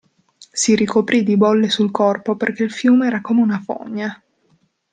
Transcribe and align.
Si 0.51 0.73
ricoprì 0.73 1.21
di 1.21 1.37
bolle 1.37 1.69
sul 1.69 1.91
corpo 1.91 2.35
perché 2.35 2.63
il 2.63 2.71
fiume 2.71 3.05
era 3.05 3.21
come 3.21 3.43
una 3.43 3.59
fogna. 3.59 4.19